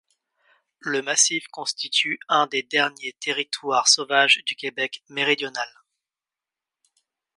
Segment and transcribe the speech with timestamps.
[0.79, 5.69] Le massif constitue un des derniers territoires sauvages du Québec méridional.